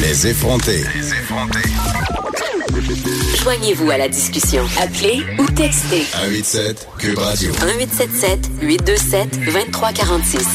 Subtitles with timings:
[0.00, 0.84] Les effronter.
[3.42, 4.64] Joignez-vous à la discussion.
[4.80, 7.50] Appelez ou textez 187 Cube Radio.
[7.52, 10.46] 1877 827 2346.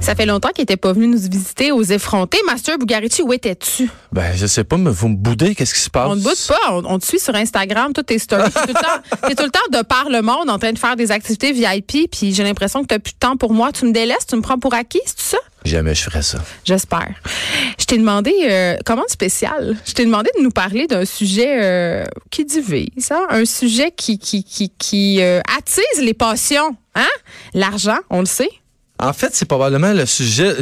[0.00, 2.38] Ça fait longtemps qu'il n'était pas venu nous visiter aux effrontés.
[2.46, 3.90] Master Bugarici, où étais-tu?
[4.12, 6.08] Ben, je sais pas, mais vous me boudez, qu'est-ce qui se passe?
[6.08, 6.58] On ne boude pas.
[6.72, 8.50] On, on te suit sur Instagram, toutes tes stories.
[8.50, 10.78] T'es tout, le temps- t'es tout le temps de par le monde en train de
[10.78, 12.10] faire des activités VIP.
[12.10, 13.70] Puis j'ai l'impression que tu n'as plus de temps pour moi.
[13.72, 15.38] Tu me délaisses, tu me prends pour acquis, c'est tout ça?
[15.64, 16.38] Jamais je ferais ça.
[16.64, 17.14] J'espère.
[17.78, 18.76] Je t'ai demandé, euh,
[19.08, 23.26] spéciale, je t'ai demandé de nous parler d'un sujet euh, qui divise, hein?
[23.30, 26.76] un sujet qui, qui, qui, qui euh, attise les passions.
[26.94, 27.08] Hein?
[27.54, 28.50] L'argent, on le sait.
[29.00, 30.54] En fait, c'est probablement le sujet.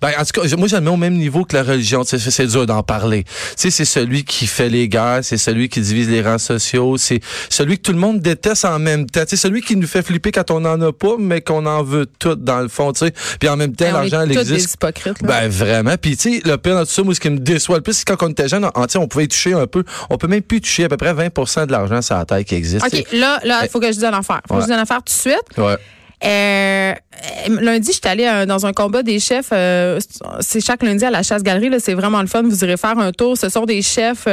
[0.00, 2.02] Ben, en tout cas, moi, je le mets au même niveau que la religion.
[2.04, 3.24] C'est dur d'en parler.
[3.24, 6.96] Tu sais, c'est celui qui fait les guerres, c'est celui qui divise les rangs sociaux,
[6.96, 9.22] c'est celui que tout le monde déteste en même temps.
[9.24, 11.82] Tu sais, celui qui nous fait flipper quand on n'en a pas, mais qu'on en
[11.82, 12.92] veut tout dans le fond.
[12.92, 14.74] Tu sais, puis en même temps, Ben, l'argent, des existe.
[14.74, 15.20] hypocrites.
[15.22, 15.28] là.
[15.28, 15.96] Ben vraiment.
[16.00, 17.92] Puis tu sais, le pire dans tout ça, moi, ce qui me déçoit le plus,
[17.94, 19.84] c'est quand on était jeune, on, on pouvait y toucher un peu.
[20.10, 22.54] On peut même plus toucher à peu près 20% de l'argent sur la taille qui
[22.54, 22.84] existe.
[22.86, 24.40] OK, là, là, il faut que je dise affaire.
[24.48, 25.58] faut que je dise affaire tout de suite.
[25.58, 25.76] Ouais.
[26.24, 29.48] Euh, euh, lundi, j'étais allée euh, dans un combat des chefs.
[29.52, 29.98] euh,
[30.40, 31.70] c'est chaque lundi à la chasse-galerie.
[31.80, 32.42] C'est vraiment le fun.
[32.42, 33.36] Vous irez faire un tour.
[33.36, 34.30] Ce sont des chefs quand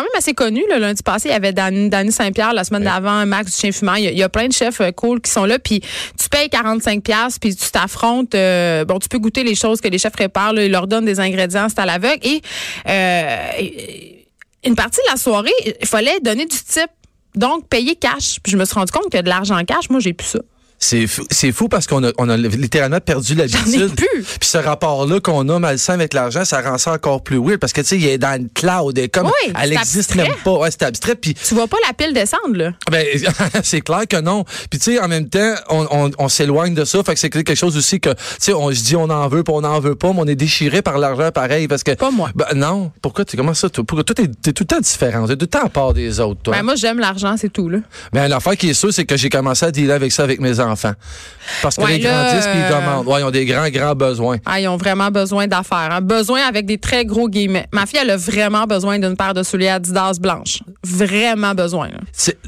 [0.00, 0.64] même assez connus.
[0.70, 2.52] Le lundi passé, il y avait Dan- Danny Saint-Pierre.
[2.54, 3.94] La semaine d'avant, Max du Chien Fumant.
[3.94, 5.58] Il y, a, il y a plein de chefs cool qui sont là.
[5.58, 8.32] Puis tu payes 45 pièces puis tu t'affrontes.
[8.32, 10.52] bon, tu peux goûter les choses que les chefs préparent.
[10.52, 10.64] là.
[10.64, 11.68] ils leur donnent des ingrédients.
[11.68, 12.20] C'est à l'aveugle.
[12.26, 12.40] Et
[12.88, 13.36] euh,
[14.64, 16.90] une partie de la soirée, il fallait donner du type.
[17.34, 18.38] Donc, payer cash.
[18.42, 20.40] Puis je me suis rendu compte que de l'argent cash, moi, j'ai plus ça.
[20.80, 23.94] C'est fou, c'est fou parce qu'on a, on a littéralement perdu l'habitude.
[23.96, 27.72] Puis ce rapport-là qu'on a malsain avec l'argent, ça rend ça encore plus weird parce
[27.72, 30.28] que tu sais, il est dans le cloud, et comme Oui, elle c'est existe abstrait.
[30.28, 30.52] même pas.
[30.52, 31.16] Ouais, c'est abstrait.
[31.16, 32.70] Puis Tu vois pas la pile descendre, là.
[32.92, 33.04] ben,
[33.64, 34.44] c'est clair que non.
[34.70, 37.02] Puis tu sais, en même temps, on, on, on s'éloigne de ça.
[37.02, 39.42] Fait que c'est quelque chose aussi que, tu sais, on se dit on en veut,
[39.42, 41.90] puis on en veut pas, mais on est déchiré par l'argent pareil parce que.
[41.92, 42.30] Pas moi.
[42.36, 42.92] Ben, non.
[43.02, 43.82] Pourquoi tu comment ça toi?
[43.84, 46.20] Pourquoi toi t'es, t'es tout le temps différent, t'es tout le temps à part des
[46.20, 46.54] autres, toi.
[46.54, 47.78] Ben, moi, j'aime l'argent, c'est tout, là.
[48.12, 50.60] Ben, l'affaire qui est sûre, c'est que j'ai commencé à dealer avec ça avec mes
[50.60, 50.67] enfants.
[51.62, 53.06] Parce que Ouais, les là, grandissent puis ils euh, demandent.
[53.06, 54.36] Ouais, ils ont des grands, grands besoins.
[54.44, 55.88] Ah, ils ont vraiment besoin d'affaires.
[55.92, 56.00] hein.
[56.00, 57.66] Besoin avec des très gros guillemets.
[57.72, 60.60] Ma fille, elle a vraiment besoin d'une paire de souliers Adidas blanches.
[60.84, 61.88] Vraiment besoin.
[62.12, 62.38] C'est-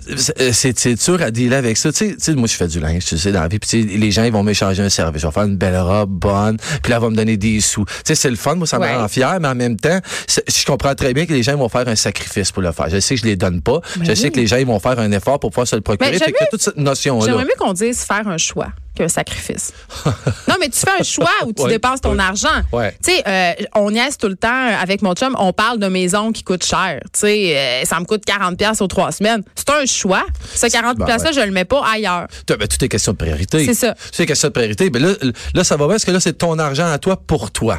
[0.53, 1.93] c'est dur à dealer avec ça.
[1.93, 3.59] Tu sais, moi, je fais du linge, tu sais, dans la vie.
[3.59, 5.23] Puis les gens, ils vont m'échanger un service.
[5.23, 6.57] Je vais faire une belle robe, bonne.
[6.83, 7.85] Puis là, elle va me donner des sous.
[7.85, 8.55] Tu sais, c'est le fun.
[8.57, 8.93] Moi, ça Ouais.
[8.93, 9.39] me rend fier.
[9.41, 9.99] Mais en même temps,
[10.29, 12.89] je comprends très bien que les gens vont faire un sacrifice pour le faire.
[12.91, 13.81] Je sais que je les donne pas.
[14.03, 16.11] je sais que les gens, ils vont faire un effort pour pouvoir se le procurer.
[16.13, 17.27] Mais Fait que toute cette notion-là.
[17.27, 19.73] J'aimerais mieux qu'on dise faire un choix qu'un sacrifice.
[20.49, 22.23] non, mais tu fais un choix où tu Ouais, dépenses ton ouais.
[22.23, 22.49] argent.
[22.73, 22.95] Ouais.
[23.03, 24.49] Tu sais, euh, on niaise tout le temps
[24.81, 27.01] avec mon chum, on parle de maison qui coûte cher.
[27.13, 29.43] Tu sais, euh, ça me coûte 40 pièces aux trois semaines.
[29.55, 30.25] C'est un choix.
[30.55, 32.27] Ce 40 Ben je le mets pas ailleurs.
[32.49, 33.65] Ben, tout est question de priorité.
[33.65, 33.95] C'est ça.
[33.95, 34.91] Tout est question de priorité.
[34.91, 35.15] Ben là,
[35.55, 37.79] là, ça va bien parce que là, c'est ton argent à toi pour toi.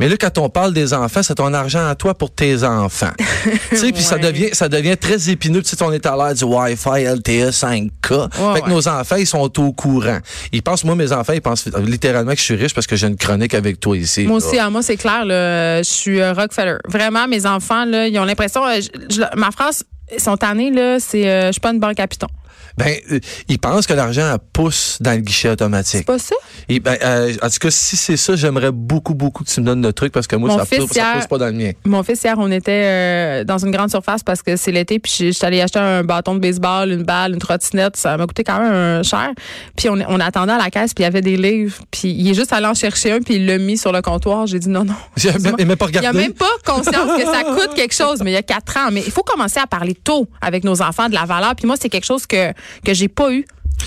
[0.00, 3.12] Mais là, quand on parle des enfants, c'est ton argent à toi pour tes enfants.
[3.70, 5.62] tu sais, puis ça devient, ça devient très épineux.
[5.62, 8.54] Tu sais, on est à l'ère du Wi-Fi, LTE 5K.
[8.54, 10.18] fait que nos enfants, ils sont au courant.
[10.54, 13.08] Ils pensent, moi, mes enfants, ils pensent littéralement que je suis riche parce que j'ai
[13.08, 14.24] une chronique avec toi ici.
[14.26, 14.46] Moi là.
[14.46, 16.76] aussi, ah, moi, c'est clair, là, je suis euh, Rockefeller.
[16.88, 18.64] Vraiment, mes enfants, là, ils ont l'impression.
[18.64, 19.82] euh, je- je- ma phrase,
[20.12, 22.28] ils sont tannés, là, c'est euh, je suis pas une banque à piton.
[22.76, 25.98] Ben, euh, ils pensent que l'argent pousse dans le guichet automatique.
[25.98, 26.34] C'est pas ça?
[26.68, 29.66] Et ben, euh, en tout cas, si c'est ça, j'aimerais beaucoup, beaucoup que tu me
[29.66, 31.46] donnes le truc parce que moi, Mon ça, fils, pousse, ça hier- pousse pas dans
[31.46, 31.70] le mien.
[31.84, 35.12] Mon fils, hier, on était euh, dans une grande surface parce que c'est l'été, puis
[35.16, 37.96] je suis allée acheter un bâton de baseball, une balle, une trottinette.
[37.96, 39.30] Ça m'a coûté quand même euh, cher.
[39.76, 41.76] Puis on, on attendait à la caisse, puis il y avait des livres.
[41.90, 44.46] Puis il est juste allé en chercher un, puis il l'a mis sur le comptoir.
[44.48, 44.94] J'ai dit non, non.
[45.42, 46.18] Même, il m'a pas Il a regardé.
[46.18, 48.88] même pas conscience que ça coûte quelque chose, mais il y a quatre ans.
[48.90, 51.54] Mais il faut commencer à parler tôt avec nos enfants de la valeur.
[51.54, 52.52] Puis moi, c'est quelque chose que,
[52.84, 53.44] que j'ai pas eu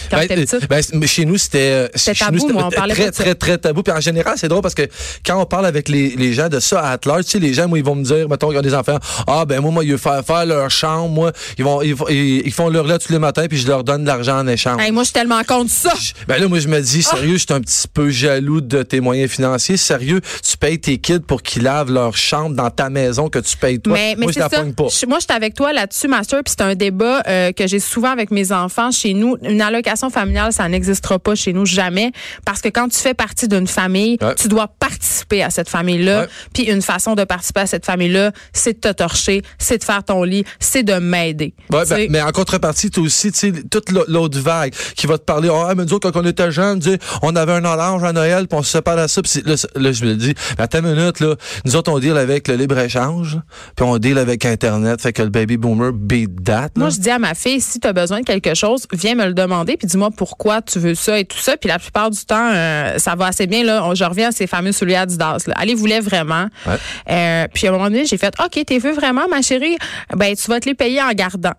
[0.09, 0.53] quand Ben, petite.
[0.53, 3.15] euh, ben, mais chez nous, c'était euh, tabou, nous, moi, on parlait très, pas de
[3.15, 3.23] ça.
[3.23, 3.83] très, très tabou.
[3.83, 4.87] Puis en général, c'est drôle parce que
[5.25, 7.67] quand on parle avec les, les gens de ça à large, tu sais, les gens,
[7.67, 9.89] moi, ils vont me dire, mettons, ils ont des enfants, ah, ben, moi, moi, ils
[9.91, 12.97] veulent faire, faire leur chambre, moi, ils vont, ils, font- ils, ils font leur là
[12.99, 14.81] tous les matins, puis je leur donne de l'argent en échange.
[14.81, 15.93] Hey, moi, je suis tellement contre ça.
[15.99, 18.83] Je- Ben là, moi, je me dis, sérieux, je suis un petit peu jaloux de
[18.83, 19.77] tes moyens financiers.
[19.77, 23.55] Sérieux, tu payes tes kids pour qu'ils lavent leur chambre dans ta maison que tu
[23.57, 23.93] payes toi.
[23.93, 24.87] Mais, mais moi, je c'est la pas.
[24.89, 27.79] Je- moi, je suis avec toi là-dessus, Master, puis c'est un débat euh, que j'ai
[27.79, 29.37] souvent avec mes enfants chez nous.
[29.43, 32.11] Une allocation familiale, ça n'existera pas chez nous jamais,
[32.45, 34.35] parce que quand tu fais partie d'une famille, Ouais.
[34.35, 36.21] tu dois participer à cette famille-là.
[36.21, 36.27] Ouais.
[36.53, 40.03] Puis une façon de participer à cette famille-là, c'est de te torcher, c'est de faire
[40.03, 41.53] ton lit, c'est de m'aider.
[41.71, 43.31] Ouais, ben, mais en contrepartie, tu aussi,
[43.69, 46.51] toute l'au- l'autre vague qui va te parler, ah, mais nous autres, quand on était
[46.51, 46.81] jeunes,
[47.21, 49.55] on avait un orange à Noël, puis on se sépare à ça, puis là,
[49.91, 51.35] je me dis, attends une minute, là,
[51.65, 53.37] nous autres, on deal avec le libre-échange,
[53.75, 56.69] puis on deal avec Internet, fait que le baby boomer beat that, là.
[56.77, 59.25] Moi, je dis à ma fille, si tu as besoin de quelque chose, viens me
[59.25, 59.66] le demander.
[59.75, 61.57] Puis dis-moi pourquoi tu veux ça et tout ça.
[61.57, 63.63] Puis la plupart du temps, euh, ça va assez bien.
[63.63, 65.43] Là, je reviens à ces fameux souliers Adidas.
[65.47, 65.55] Là.
[65.61, 66.45] Elle les voulait vraiment.
[66.65, 66.75] Ouais.
[67.09, 69.77] Euh, puis à un moment donné, j'ai fait, OK, t'es veux vraiment, ma chérie?
[70.15, 71.53] Ben, tu vas te les payer en gardant.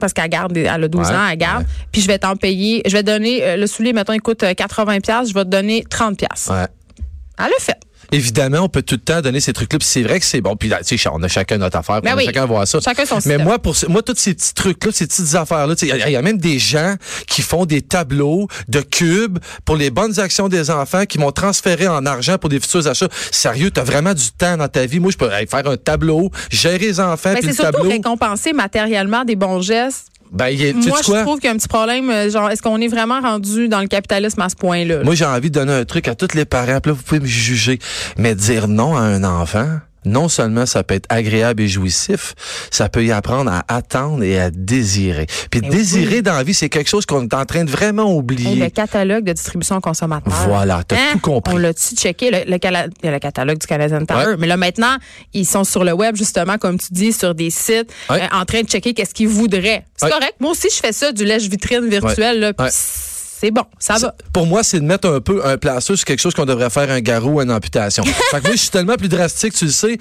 [0.00, 1.62] Parce qu'elle garde, elle a 12 Ouais, ans, elle garde.
[1.62, 1.68] ouais.
[1.92, 2.82] Puis je vais t'en payer.
[2.84, 5.50] Je vais donner, euh, le soulier, mettons, il coûte euh, 80 pièces, je vais te
[5.50, 6.48] donner 30 pièces.
[6.50, 6.66] Ouais.
[7.38, 7.78] Elle l'a fait.
[8.14, 9.78] Évidemment, on peut tout le temps donner ces trucs-là.
[9.78, 10.56] Puis c'est vrai que c'est bon.
[10.56, 12.00] Puis là, tu sais, on a chacun notre affaire.
[12.02, 12.24] Ben on a oui.
[12.26, 12.78] chacun voir ça.
[12.80, 15.92] Chacun son Mais moi, pour moi, tous ces petits trucs-là, ces petites affaires-là, il y
[15.92, 16.94] a- il y, a même des gens
[17.26, 21.88] qui font des tableaux de cubes pour les bonnes actions des enfants, qui m'ont transféré
[21.88, 23.08] en argent pour des futurs achats.
[23.30, 25.00] Sérieux, t'as vraiment du temps dans ta vie.
[25.00, 27.90] Moi, je peux hey, faire un tableau, gérer les enfants, Ben, puis c'est surtout tableau.
[27.90, 30.08] récompenser matériellement des bons gestes.
[30.34, 31.22] Ben, y a- Moi, je quoi?
[31.22, 32.10] trouve qu'il y a un petit problème.
[32.10, 34.98] euh, Genre, est-ce qu'on est vraiment rendu dans le capitalisme à ce point-là?
[34.98, 35.04] là?
[35.04, 36.80] Moi, j'ai envie de donner un truc à tous les parents.
[36.80, 37.78] Puis là, vous pouvez me juger.
[38.18, 39.68] Mais dire non à un enfant,
[40.04, 42.34] non seulement ça peut être agréable et jouissif,
[42.70, 45.26] ça peut y apprendre à attendre et à désirer.
[45.50, 46.22] Puis Eh désirer oui.
[46.22, 48.54] dans la vie, c'est quelque chose qu'on est en train de vraiment Hey, oublier.
[48.56, 50.32] le catalogue de distribution consommateur.
[50.46, 51.54] Voilà, t'as tout compris.
[51.54, 54.00] On l'a-tu checké, le, le, cala- il y a le catalogue du Canadian.
[54.00, 54.36] Ouais.
[54.38, 54.96] Mais là, maintenant,
[55.32, 58.22] ils sont sur le web, justement, comme tu dis, sur des sites, Ouais.
[58.22, 59.84] euh, en train de checker qu'est-ce qu'ils voudraient.
[59.96, 60.12] C'est Ouais.
[60.12, 60.34] correct.
[60.40, 62.40] Moi aussi, je fais ça, du lèche-vitrine virtuel.
[62.40, 62.52] là.
[63.44, 64.14] C'est bon, ça va.
[64.32, 66.90] Pour moi, c'est de mettre un peu un placeur sur quelque chose qu'on devrait faire
[66.90, 68.02] un garrot ou une amputation.
[68.30, 69.98] fait que moi, je suis tellement plus drastique, tu le sais.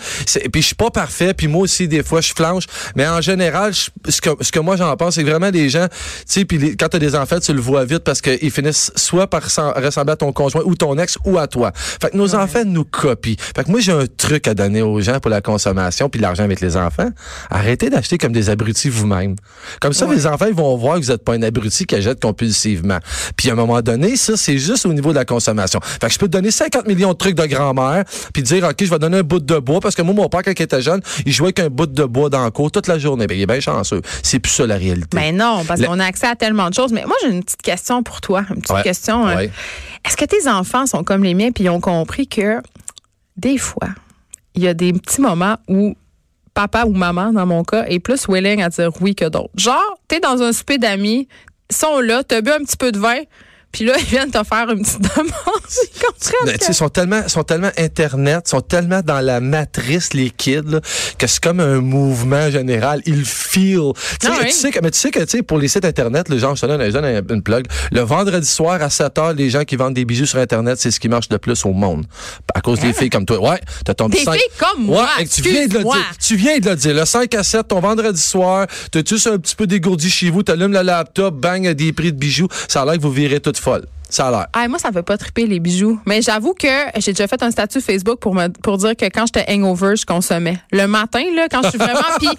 [0.50, 2.63] Puis je suis pas parfait, puis moi aussi, des fois, je flanche.
[2.95, 5.68] Mais en général, je- ce, que, ce que moi j'en pense, c'est que vraiment des
[5.68, 8.94] gens, tu sais, puis quand t'as des enfants, tu le vois vite parce qu'ils finissent
[8.95, 11.74] soit par ressem- ressembler à ton conjoint ou ton ex ou à toi.
[11.75, 13.36] Fait que nos enfants nous copient.
[13.54, 16.45] Fait que moi, j'ai un truc à donner aux gens pour la consommation puis l'argent
[16.45, 17.10] avec les enfants.
[17.50, 19.36] Arrêtez d'acheter comme des abrutis vous-même.
[19.81, 22.22] Comme ça, les enfants, ils vont voir que vous n'êtes pas un abruti qui achète
[22.22, 23.00] compulsivement.
[23.38, 25.80] Puis à un moment donné, ça, c'est juste au niveau de la consommation.
[25.81, 28.03] Fait que je peux te donner 50 millions de trucs de grand-mère,
[28.33, 30.41] puis dire, OK, je vais donner un bout de bois, parce que moi, mon père,
[30.44, 32.88] quand il était jeune, il jouait avec un bout de bois dans le cours toute
[32.88, 33.27] la journée.
[33.27, 34.01] Ben, il est bien chanceux.
[34.21, 35.15] C'est plus ça la réalité.
[35.15, 36.91] Mais non, parce qu'on a accès à tellement de choses.
[36.94, 38.44] Mais moi, j'ai une petite question pour toi.
[38.50, 38.83] Une petite Ouais.
[38.83, 39.27] question.
[39.27, 39.47] hein.
[40.06, 42.57] Est-ce que tes enfants sont comme les miens puis ils ont compris que
[43.38, 43.89] des fois,
[44.56, 45.95] il y a des petits moments où
[46.53, 49.50] papa ou maman, dans mon cas, est plus willing à dire oui que d'autres?
[49.57, 51.27] Genre, t'es dans un souper d'amis,
[51.73, 53.21] sont là, t'as bu un petit peu de vin,
[53.73, 55.31] puis là, ils viennent te faire une petite demande.
[56.45, 60.79] Ils que- sont tellement, sont tellement Internet, sont tellement dans la matrice, les kids, là,
[61.17, 63.01] que c'est comme un mouvement général.
[63.05, 63.91] Ils feel.
[64.25, 64.47] Ah oui.
[64.47, 66.53] tu sais que, mais tu sais que, tu sais, pour les sites Internet, les gens,
[66.55, 67.65] je te donne, une plug.
[67.91, 70.91] Le vendredi soir à 7 heures, les gens qui vendent des bijoux sur Internet, c'est
[70.91, 72.05] ce qui marche le plus au monde.
[72.53, 73.39] À cause des filles comme toi.
[73.39, 74.09] Ouais, t'as ton?
[74.09, 74.27] Des filles
[74.59, 76.11] comme moi, Ouais, et tu viens de le dire.
[76.21, 76.93] Tu viens de le dire.
[76.93, 80.43] Le 5 à 7, ton vendredi soir, t'as juste un petit peu dégourdi chez vous,
[80.43, 82.47] t'allumes le laptop, bang, des prix de bijoux.
[82.67, 83.86] Ça a l'air que vous virez toute folle.
[84.10, 84.48] Ça a l'air.
[84.54, 86.00] Ah, moi, ça me fait pas triper les bijoux.
[86.06, 86.68] Mais j'avoue que
[86.98, 90.06] j'ai déjà fait un statut Facebook pour me pour dire que quand j'étais hangover, je
[90.06, 90.60] consommais.
[90.71, 92.00] Le matin, là, quand je suis vraiment.
[92.19, 92.30] Puis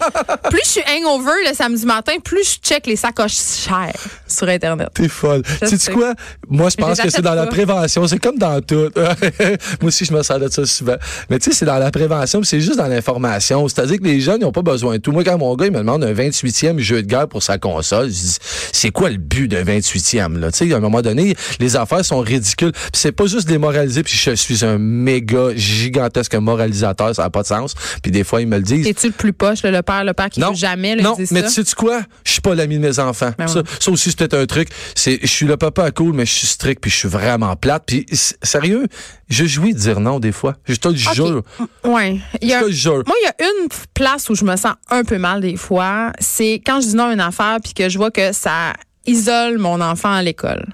[0.49, 3.91] plus je suis hangover le samedi matin, plus je check les sacoches chères
[4.35, 4.89] sur Internet.
[4.93, 5.41] T'es folle.
[5.59, 5.91] Sais-tu sais.
[5.91, 6.13] quoi?
[6.47, 8.07] Moi, je pense que c'est dans la prévention.
[8.07, 8.89] C'est comme dans tout.
[8.95, 10.95] Moi aussi, je me sers de ça souvent.
[11.29, 13.67] Mais tu sais, c'est dans la prévention, c'est juste dans l'information.
[13.67, 15.11] C'est-à-dire que les jeunes, ils n'ont pas besoin de tout.
[15.11, 18.07] Moi, quand mon gars, il me demande un 28e jeu de guerre pour sa console,
[18.07, 18.37] je dis,
[18.71, 20.51] c'est quoi le but d'un 28e, là?
[20.51, 22.71] Tu sais, à un moment donné, les affaires sont ridicules.
[22.93, 27.47] C'est pas juste démoraliser, puis je suis un méga gigantesque moralisateur, ça n'a pas de
[27.47, 27.75] sens.
[28.01, 28.87] Puis des fois, ils me le disent.
[28.87, 31.43] Es-tu le plus poche, là, le père, le père qui veut jamais le non, mais
[31.43, 32.01] tu sais quoi?
[32.23, 33.31] Je suis pas l'ami de mes enfants.
[33.37, 33.65] Ben ça, ouais.
[33.79, 34.69] ça aussi, c'est un truc.
[34.95, 37.83] C'est, je suis le papa cool, mais je suis strict, puis je suis vraiment plate.
[37.85, 38.05] Puis
[38.41, 38.87] sérieux,
[39.29, 40.55] je jouis de dire non des fois.
[40.65, 41.43] Je te le jure.
[41.83, 42.19] Ouais.
[42.41, 43.03] Il y Je te le jure.
[43.05, 46.11] Moi, il y a une place où je me sens un peu mal des fois.
[46.19, 48.73] C'est quand je dis non à une affaire puis que je vois que ça
[49.05, 50.65] isole mon enfant à l'école.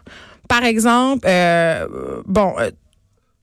[0.48, 1.86] Par exemple, euh,
[2.26, 2.54] bon.
[2.60, 2.72] euh,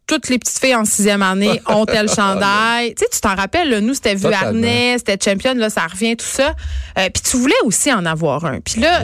[0.07, 2.95] toutes les petites filles en sixième année ont tel chandail.
[2.95, 4.47] tu sais, tu t'en rappelles, là, nous, c'était vu Totalement.
[4.47, 6.55] harnais, c'était champion, là, ça revient, tout ça.
[6.99, 8.61] Euh, Puis tu voulais aussi en avoir un.
[8.61, 9.03] Puis là,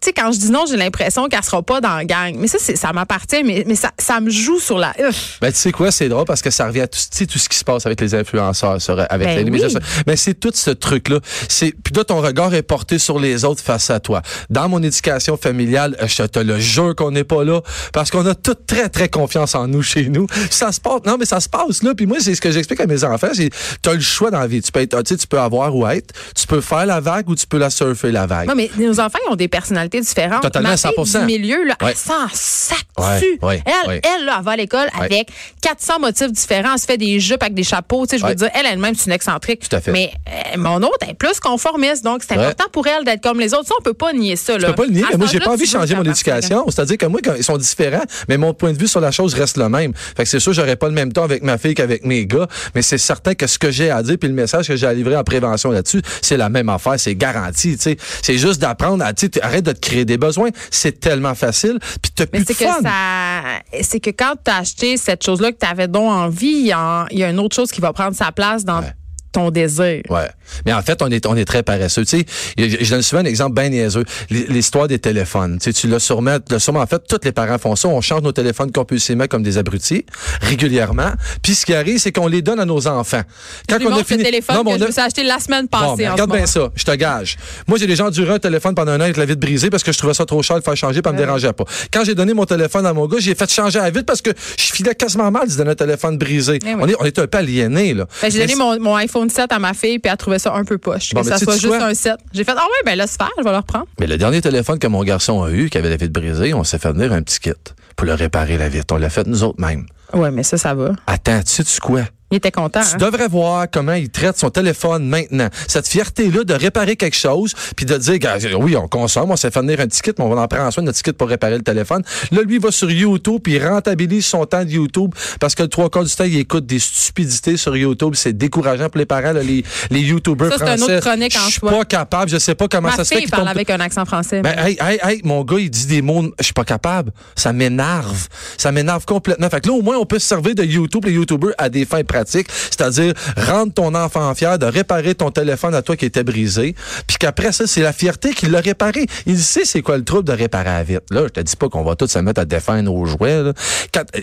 [0.00, 2.34] tu sais, quand je dis non, j'ai l'impression qu'elle sera pas dans la gang.
[2.38, 4.92] Mais ça, c'est- ça m'appartient, mais, mais ça, ça me joue sur la...
[5.40, 7.58] Ben, tu sais quoi, c'est drôle parce que ça revient à tout, tu ce qui
[7.58, 9.50] se passe avec les influenceurs, sur- avec Ben les oui.
[9.50, 9.86] médias sociaux.
[10.06, 11.20] Mais c'est tout ce truc-là.
[11.48, 14.22] C'est, puis là, ton regard est porté sur les autres face à toi.
[14.48, 17.60] Dans mon éducation familiale, euh, je te le jure qu'on n'est pas là
[17.92, 20.26] parce qu'on a tout très, très confiance en nous chez nous.
[20.50, 21.94] Ça se passe, non, mais ça se passe là.
[21.94, 23.28] Puis moi, c'est ce que j'explique à mes enfants.
[23.32, 23.50] C'est,
[23.82, 24.62] t'as le choix dans la vie.
[24.62, 26.14] Tu peux être, tu sais, tu peux avoir ou être.
[26.34, 28.48] Tu peux faire la vague ou tu peux la surfer, la vague.
[28.48, 30.42] Ouais, mais nos enfants, ils ont des personnalités différentes.
[30.42, 31.20] Totalement, Ma fille 100%.
[31.20, 31.90] du milieu, là, Ouais.
[31.90, 33.38] elle s'en sac dessus.
[33.42, 34.00] ouais, elle, ouais.
[34.04, 35.30] elle, là, elle va à l'école avec
[35.62, 36.74] 400 motifs différents.
[36.74, 38.06] Elle se fait des jupes avec des chapeaux.
[38.06, 39.68] Tu sais, je veux dire, elle, elle-même, c'est une excentrique.
[39.68, 39.90] Tout à fait.
[39.90, 42.04] Mais euh, mon autre est plus conformiste.
[42.04, 43.66] Donc, c'est important pour elle d'être comme les autres.
[43.66, 44.58] Ça, on peut pas nier ça, là.
[44.60, 46.64] Je peux pas le nier, mais moi, j'ai pas envie de changer mon éducation.
[46.68, 49.34] C'est-à-dire que moi, quand ils sont différents, mais mon point de vue sur la chose
[49.34, 49.92] reste le même.
[50.16, 52.46] Fait que c'est sûr, j'aurais pas le même temps avec ma fille qu'avec mes gars,
[52.74, 54.92] mais c'est certain que ce que j'ai à dire puis le message que j'ai à
[54.92, 57.96] livrer en prévention là-dessus, c'est la même affaire, c'est garanti, tu sais.
[58.22, 60.50] C'est juste d'apprendre à, arrête de créer des besoins.
[60.70, 61.78] C'est tellement facile.
[62.02, 62.80] Puis t'as Mais plus de que fun.
[62.82, 63.42] ça,
[63.82, 66.72] c'est que quand tu as acheté cette chose-là que tu avais donc envie, il y,
[66.72, 68.92] a il y a une autre chose qui va prendre sa place dans Ouais.
[69.32, 70.02] ton désir.
[70.08, 70.28] Ouais.
[70.66, 72.04] Mais en fait, on est, on est très paresseux.
[72.04, 72.26] Tu sais,
[72.58, 74.04] je je donne souvent un exemple bien niaiseux.
[74.30, 75.58] L'histoire des téléphones.
[75.58, 77.88] Tu sais, tu l'as sûrement, tu sûrement en fait, tous les parents font ça.
[77.88, 80.04] On change nos téléphones compulsivement comme des abrutis,
[80.42, 81.12] régulièrement.
[81.42, 83.22] Puis ce qui arrive, c'est qu'on les donne à nos enfants.
[83.68, 84.22] Quand on a fini...
[84.22, 86.02] téléphone Non, que on je a- me suis acheté la semaine Bon, passée.
[86.04, 87.36] ben, en regarde bien ça, je te gage.
[87.66, 89.92] Moi, j'ai déjà enduré un téléphone pendant un an avec la vitre brisée parce que
[89.92, 91.64] je trouvais ça trop cher de faire changer, pas me dérangeait pas.
[91.92, 94.22] Quand j'ai donné mon téléphone à mon gars, j'ai fait changer à la vitre parce
[94.22, 96.58] que je filais quasiment mal de donner un téléphone brisé.
[96.64, 96.74] Eh.
[96.74, 98.06] On est, on est un peu aliénés, là.
[98.22, 100.64] Ben, j'ai donné mon, mon iPhone 7 à ma fille, puis elle trouvait ça un
[100.64, 101.14] peu poche.
[101.14, 101.84] Bon, que mais ça soit juste quoi?
[101.84, 102.14] un 7.
[102.32, 103.86] J'ai fait, ah ouais, ben laisse faire, je vais le reprendre.
[104.00, 106.64] Mais le dernier téléphone que mon garçon a eu, qui avait la vitre brisée, on
[106.64, 107.52] s'est fait venir un petit kit
[107.96, 108.94] pour le réparer la vitre.
[108.94, 109.86] On l'a fait nous autres mêmes.
[110.12, 110.92] Ouais, mais ça, ça va.
[111.06, 112.02] Attends, tu sais quoi?
[112.30, 112.80] Il était content.
[112.80, 112.98] Tu hein?
[112.98, 115.48] devrais voir comment il traite son téléphone maintenant.
[115.66, 118.18] Cette fierté-là de réparer quelque chose, puis de dire,
[118.60, 120.72] oui, on consomme, on s'est fait venir un petit kit, mais on va en prendre
[120.72, 122.02] soin de notre kit pour réparer le téléphone.
[122.30, 125.62] Là, lui, il va sur YouTube, puis il rentabilise son temps de YouTube, parce que
[125.64, 128.14] le trois quarts du temps, il écoute des stupidités sur YouTube.
[128.14, 130.76] C'est décourageant pour les parents, là, les, les YouTubers Ça, c'est français.
[130.76, 133.12] une autre chronique en Je suis pas capable, je sais pas comment Ma ça se
[133.12, 134.40] fait qu'il parle tombe- avec un accent français.
[134.42, 137.10] ben, hey, hey, hey, mon gars, il dit des mots, je suis pas capable.
[137.34, 138.28] Ça m'énerve.
[138.56, 139.48] Ça m'énerve complètement.
[139.50, 141.84] Fait que là, au moins, on peut se servir de YouTube, les YouTubers, à des
[141.84, 142.19] fins pratiques.
[142.26, 146.74] C'est-à-dire, rendre ton enfant fier de réparer ton téléphone à toi qui était brisé.
[147.06, 149.06] Puis qu'après ça, c'est la fierté qu'il l'a réparé.
[149.26, 151.02] Il sait c'est quoi le trouble de réparer à vite.
[151.10, 153.52] Là, je te dis pas qu'on va tous se mettre à défendre nos jouets, là.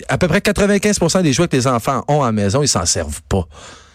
[0.08, 2.86] À peu près 95% des jouets que les enfants ont à la maison, ils s'en
[2.86, 3.46] servent pas.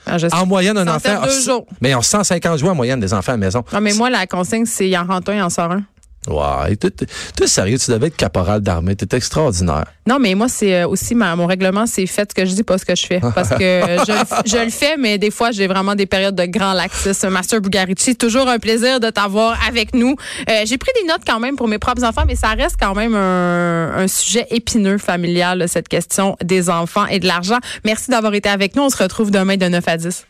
[0.05, 0.17] Ah.
[0.33, 1.22] En moyenne, un enfant.
[1.24, 1.65] deux jours.
[1.81, 3.63] Mais ils ont 150 jouets en moyenne des enfants à la maison.
[3.72, 5.83] Non, mais moi, la consigne, c'est il en rentre un, il en sort un.
[6.25, 8.96] Toi, t'es- sérieux, tu devais être caporal d'armée.
[8.96, 9.86] T'es extraordinaire.
[10.08, 12.77] Non, mais moi, c'est euh, aussi ma- mon règlement, c'est fait que je dis, pas
[12.77, 13.20] ce que je fais.
[13.36, 17.30] Parce que je, le- fais, mais des fois, j'ai vraiment des périodes de grand laxisme.
[17.30, 20.15] Master Bugarici, toujours un plaisir de t'avoir avec nous.
[20.50, 22.96] Euh, j'ai pris des notes quand même pour mes propres enfants, mais ça reste quand
[22.96, 27.58] même un, un sujet épineux familial, cette question des enfants et de l'argent.
[27.86, 28.84] Merci d'avoir été avec nous.
[28.84, 30.25] On se retrouve demain de 9 à 10.